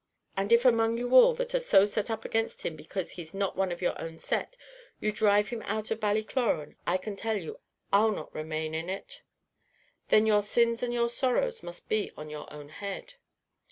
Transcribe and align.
"And 0.35 0.51
if 0.51 0.65
among 0.65 0.97
you 0.97 1.11
all, 1.13 1.35
that 1.35 1.53
are 1.53 1.59
so 1.59 1.85
set 1.85 2.09
up 2.09 2.25
against 2.25 2.63
him 2.63 2.75
because 2.75 3.11
he's 3.11 3.35
not 3.35 3.55
one 3.55 3.71
of 3.71 3.83
your 3.83 3.93
own 4.01 4.17
set, 4.17 4.57
you 4.99 5.11
dhrive 5.13 5.49
him 5.49 5.61
out 5.67 5.91
of 5.91 5.99
Ballycloran, 5.99 6.75
I 6.87 6.97
can 6.97 7.15
tell 7.15 7.37
you, 7.37 7.59
I'll 7.93 8.11
not 8.11 8.33
remain 8.33 8.73
in 8.73 8.89
it!" 8.89 9.21
"Then 10.09 10.25
your 10.25 10.41
sins 10.41 10.81
and 10.81 10.91
your 10.91 11.07
sorrows 11.07 11.61
must 11.61 11.87
be 11.87 12.11
on 12.17 12.31
your 12.31 12.51
own 12.51 12.69
head!" 12.69 13.13